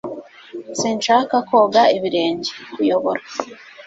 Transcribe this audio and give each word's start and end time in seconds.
Sinshaka 0.79 1.35
koga 1.49 1.83
ibirenge. 1.97 2.51
(_kuyobora) 2.73 3.23